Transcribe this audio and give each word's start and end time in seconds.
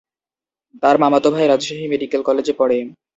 তার 0.83 0.95
মামাতো 0.99 1.27
ভাই 1.33 1.45
রাজশাহী 1.47 1.85
মেডিকেল 1.91 2.21
কলেজে 2.27 2.53
পড়ে। 2.59 2.77